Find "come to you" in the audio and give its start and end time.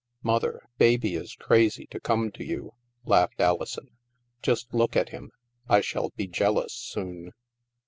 1.99-2.73